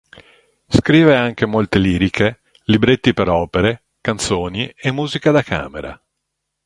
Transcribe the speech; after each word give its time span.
Scrive 0.67 1.15
anche 1.15 1.45
molte 1.45 1.77
liriche, 1.77 2.39
libretti 2.63 3.13
per 3.13 3.29
opere, 3.29 3.83
canzoni 4.01 4.67
e 4.75 4.89
musica 4.91 5.29
da 5.29 5.43
camera. 5.43 6.03